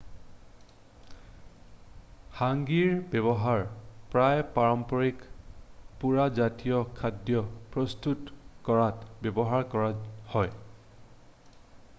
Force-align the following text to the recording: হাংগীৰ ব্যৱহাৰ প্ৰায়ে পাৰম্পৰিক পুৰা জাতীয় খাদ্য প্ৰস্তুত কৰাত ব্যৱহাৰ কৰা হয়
হাংগীৰ 2.39 2.95
ব্যৱহাৰ 3.11 3.61
প্ৰায়ে 4.15 4.47
পাৰম্পৰিক 4.55 5.21
পুৰা 6.05 6.25
জাতীয় 6.41 6.81
খাদ্য 7.03 7.45
প্ৰস্তুত 7.77 8.35
কৰাত 8.71 9.09
ব্যৱহাৰ 9.29 9.69
কৰা 9.77 9.93
হয় 10.35 11.65